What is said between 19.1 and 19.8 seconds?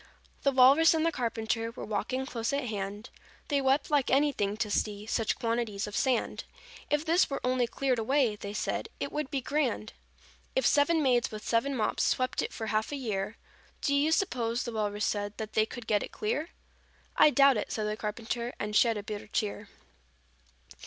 tear."